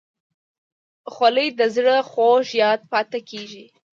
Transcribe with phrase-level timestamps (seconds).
[1.13, 3.65] خولۍ د زړه خوږ یاد پاتې کېږي.